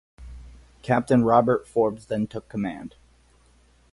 Captain 0.81 1.23
Robert 1.23 1.67
Forbes 1.67 2.07
then 2.07 2.25
took 2.25 2.49
command. 2.49 2.95